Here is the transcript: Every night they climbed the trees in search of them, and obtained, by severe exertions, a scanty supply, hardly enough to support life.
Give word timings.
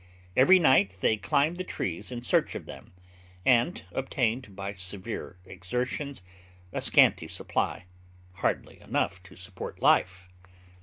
Every 0.35 0.57
night 0.57 0.97
they 1.01 1.15
climbed 1.15 1.57
the 1.57 1.63
trees 1.63 2.11
in 2.11 2.23
search 2.23 2.55
of 2.55 2.65
them, 2.65 2.91
and 3.45 3.83
obtained, 3.91 4.55
by 4.55 4.73
severe 4.73 5.37
exertions, 5.45 6.23
a 6.73 6.81
scanty 6.81 7.27
supply, 7.27 7.85
hardly 8.33 8.79
enough 8.81 9.21
to 9.21 9.35
support 9.35 9.79
life. 9.79 10.27